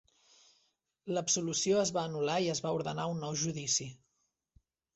L'absolució 1.17 1.77
es 1.83 1.93
va 1.99 2.07
anul·lar 2.11 2.39
i 2.47 2.49
es 2.55 2.63
va 2.67 2.73
ordenar 2.81 3.07
un 3.15 3.25
nou 3.27 3.39
judici. 3.45 3.91